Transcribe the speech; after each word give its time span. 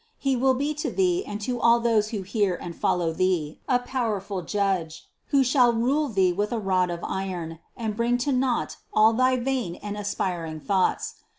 He 0.17 0.35
will 0.35 0.55
be 0.55 0.73
to 0.81 0.89
thee 0.89 1.23
and 1.27 1.39
to 1.41 1.61
all 1.61 1.79
those 1.79 2.09
who 2.09 2.23
hear 2.23 2.55
and 2.55 2.75
follow 2.75 3.13
thee, 3.13 3.59
a 3.69 3.77
powerful 3.77 4.41
Judge, 4.41 5.07
who 5.27 5.43
shall 5.43 5.73
rule 5.73 6.07
thee 6.09 6.33
with 6.33 6.51
a 6.51 6.57
rod 6.57 6.89
of 6.89 7.03
iron 7.03 7.59
and 7.77 7.95
bring 7.95 8.17
to 8.25 8.31
naught 8.31 8.77
all 8.91 9.13
thy 9.13 9.37
vain 9.37 9.75
and 9.75 9.95
aspiring 9.95 10.59
thoughts. 10.59 11.17